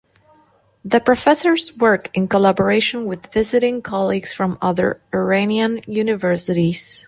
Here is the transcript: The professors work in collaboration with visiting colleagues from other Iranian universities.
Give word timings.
The 0.83 0.99
professors 0.99 1.77
work 1.77 2.09
in 2.17 2.27
collaboration 2.27 3.05
with 3.05 3.31
visiting 3.31 3.83
colleagues 3.83 4.33
from 4.33 4.57
other 4.59 4.99
Iranian 5.13 5.81
universities. 5.85 6.99